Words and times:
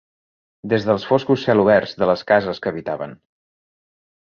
Des 0.73 0.87
dels 0.87 1.05
foscos 1.11 1.45
celoberts 1.49 1.95
de 2.03 2.11
les 2.13 2.27
cases 2.35 2.67
que 2.67 2.77
habitaven 2.77 3.19